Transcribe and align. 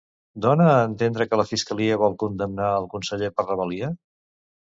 Dona 0.43 0.63
a 0.69 0.77
entendre 0.85 1.25
que 1.33 1.39
la 1.41 1.45
fiscalia 1.49 1.99
vol 2.03 2.17
condemnar 2.23 2.69
al 2.79 2.89
conseller 2.97 3.29
per 3.35 3.45
rebel·lia? 3.51 3.93